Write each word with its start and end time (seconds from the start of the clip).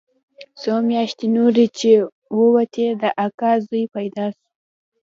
څو 0.61 0.73
مياشتې 0.89 1.27
نورې 1.35 1.65
چې 1.77 1.91
ووتې 2.37 2.87
د 3.01 3.03
اکا 3.25 3.51
زوى 3.65 3.83
پيدا 3.95 4.25
سو. 4.37 4.45